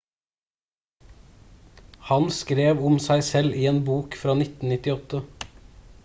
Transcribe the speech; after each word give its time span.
han 2.07 2.25
skrev 2.37 2.81
om 2.91 2.97
seg 3.07 3.21
selv 3.27 3.59
i 3.65 3.67
en 3.73 3.81
bok 3.91 4.17
fra 4.23 4.35
1998 4.39 5.21